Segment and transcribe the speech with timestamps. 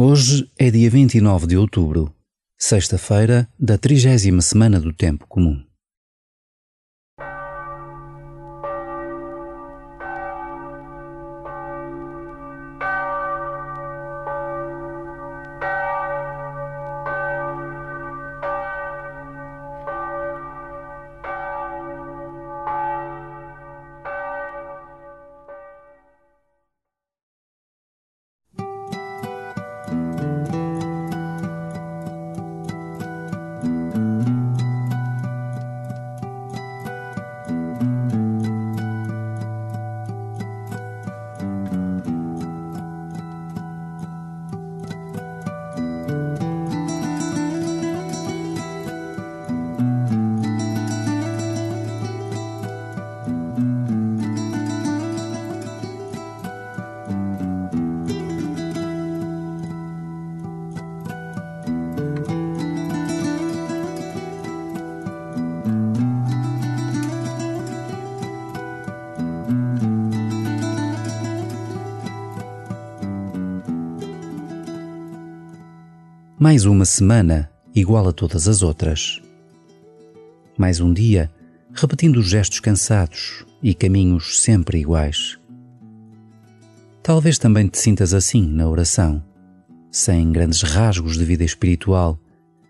[0.00, 2.14] Hoje é dia 29 de outubro,
[2.56, 5.60] sexta-feira da trigésima semana do Tempo Comum.
[76.40, 79.20] Mais uma semana igual a todas as outras.
[80.56, 81.28] Mais um dia
[81.74, 85.36] repetindo gestos cansados e caminhos sempre iguais.
[87.02, 89.20] Talvez também te sintas assim na oração,
[89.90, 92.16] sem grandes rasgos de vida espiritual,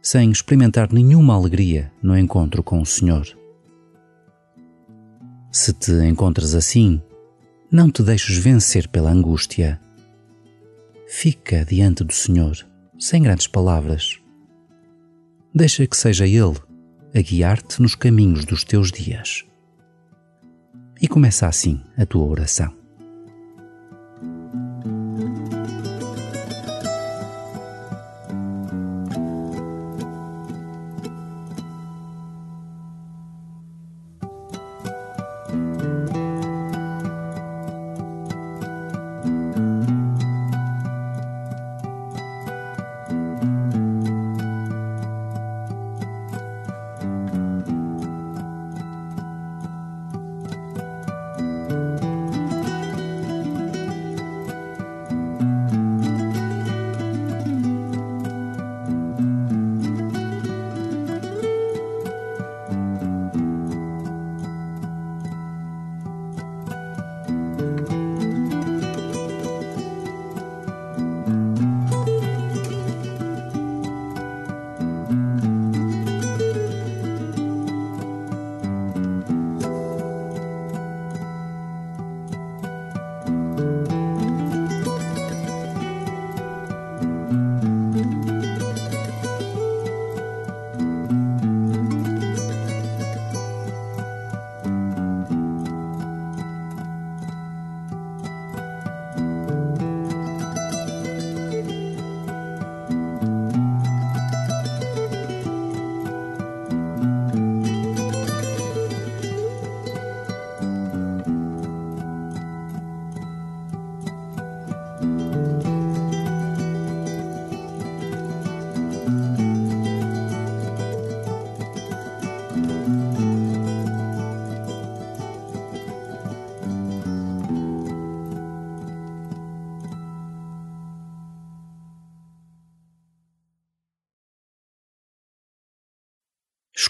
[0.00, 3.26] sem experimentar nenhuma alegria no encontro com o Senhor.
[5.50, 7.02] Se te encontras assim,
[7.68, 9.80] não te deixes vencer pela angústia.
[11.08, 12.64] Fica diante do Senhor
[12.98, 14.20] sem grandes palavras.
[15.54, 16.56] Deixa que seja Ele
[17.14, 19.44] a guiar-te nos caminhos dos teus dias.
[21.00, 22.85] E começa assim a tua oração.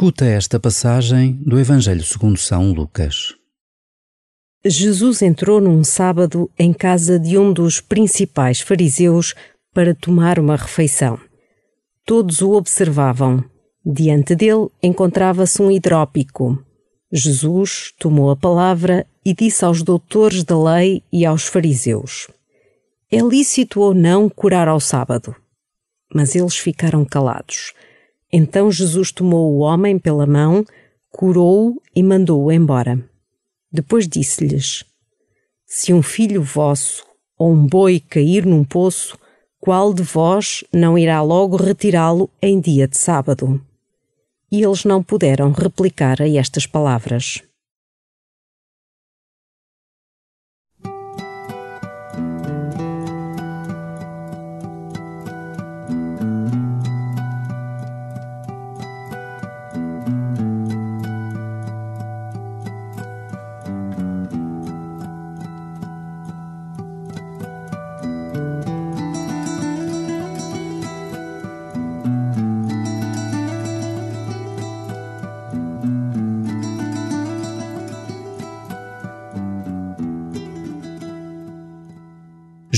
[0.00, 3.34] Escuta esta passagem do Evangelho segundo São Lucas.
[4.64, 9.34] Jesus entrou num sábado em casa de um dos principais fariseus
[9.74, 11.20] para tomar uma refeição.
[12.06, 13.44] Todos o observavam.
[13.84, 16.58] Diante dele encontrava-se um hidrópico.
[17.12, 22.26] Jesus tomou a palavra e disse aos doutores da lei e aos fariseus:
[23.12, 25.36] É lícito ou não curar ao sábado?
[26.14, 27.74] Mas eles ficaram calados.
[28.32, 30.64] Então Jesus tomou o homem pela mão,
[31.10, 33.02] curou-o e mandou-o embora.
[33.72, 34.84] Depois disse-lhes:
[35.66, 37.04] Se um filho vosso
[37.36, 39.18] ou um boi cair num poço,
[39.58, 43.60] qual de vós não irá logo retirá-lo em dia de sábado?
[44.50, 47.42] E eles não puderam replicar a estas palavras.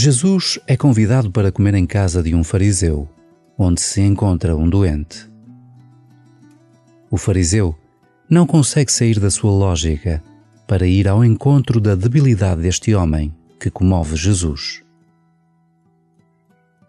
[0.05, 3.09] Jesus é convidado para comer em casa de um fariseu,
[3.57, 5.31] onde se encontra um doente.
[7.09, 7.73] O fariseu
[8.29, 10.21] não consegue sair da sua lógica
[10.67, 14.83] para ir ao encontro da debilidade deste homem que comove Jesus.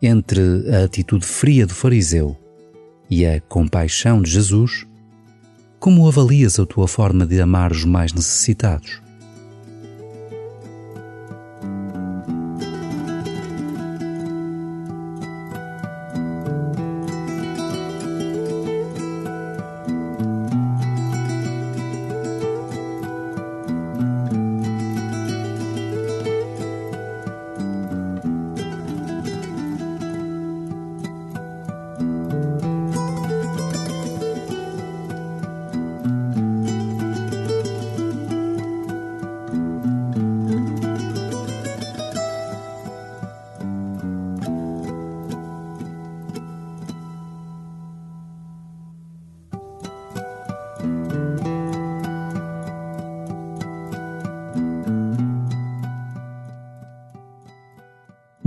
[0.02, 0.42] Entre
[0.76, 2.36] a atitude fria do fariseu
[3.08, 4.88] e a compaixão de Jesus,
[5.80, 9.04] como avalias a tua forma de amar os mais necessitados?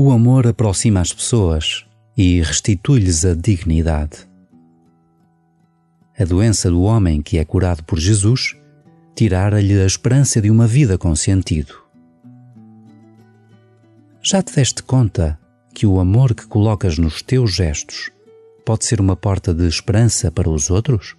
[0.07, 1.85] O amor aproxima as pessoas
[2.17, 4.19] e restitui-lhes a dignidade.
[6.17, 8.57] A doença do homem que é curado por Jesus
[9.17, 11.75] tirara-lhe a esperança de uma vida com sentido.
[14.23, 15.37] Já te deste conta
[15.75, 18.13] que o amor que colocas nos teus gestos
[18.65, 21.17] pode ser uma porta de esperança para os outros?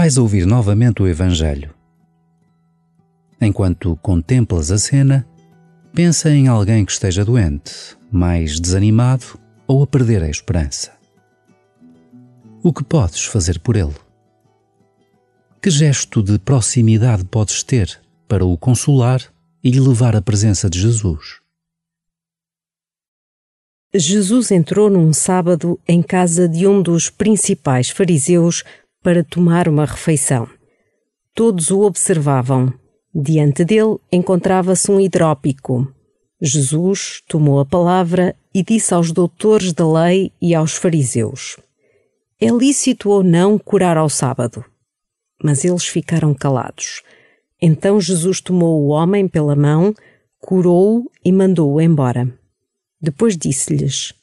[0.00, 1.74] Vais ouvir novamente o Evangelho.
[3.40, 5.26] Enquanto contemplas a cena,
[5.92, 9.24] pensa em alguém que esteja doente, mais desanimado
[9.66, 10.92] ou a perder a esperança.
[12.62, 13.96] O que podes fazer por ele?
[15.60, 19.20] Que gesto de proximidade podes ter para o consolar
[19.64, 21.40] e lhe levar à presença de Jesus?
[23.92, 28.62] Jesus entrou num sábado em casa de um dos principais fariseus
[29.02, 30.48] para tomar uma refeição.
[31.34, 32.72] Todos o observavam.
[33.14, 35.86] Diante dele encontrava-se um hidrópico.
[36.40, 41.56] Jesus tomou a palavra e disse aos doutores da lei e aos fariseus:
[42.40, 44.64] É lícito ou não curar ao sábado?
[45.42, 47.02] Mas eles ficaram calados.
[47.60, 49.94] Então Jesus tomou o homem pela mão,
[50.40, 52.32] curou-o e mandou-o embora.
[53.00, 54.14] Depois disse-lhes: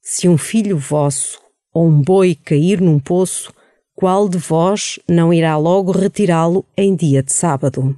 [0.00, 1.40] Se um filho vosso
[1.72, 3.52] ou um boi cair num poço,
[3.94, 7.96] qual de vós não irá logo retirá-lo em dia de sábado?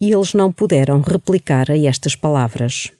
[0.00, 2.92] E eles não puderam replicar a estas palavras.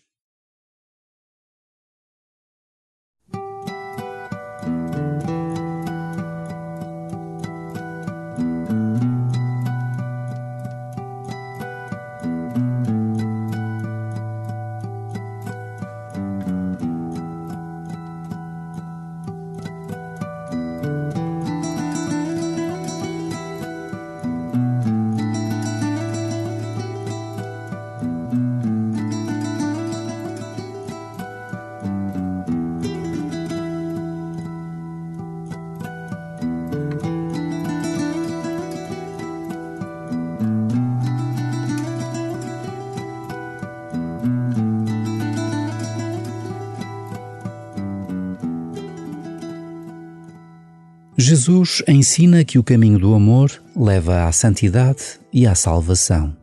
[51.20, 56.37] Jesus ensina que o caminho do amor leva à santidade e à salvação.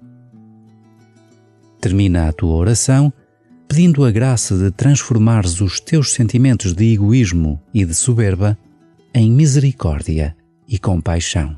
[1.79, 3.13] Termina a tua oração
[3.69, 8.57] pedindo a graça de transformares os teus sentimentos de egoísmo e de soberba
[9.13, 10.35] em misericórdia
[10.67, 11.57] e compaixão.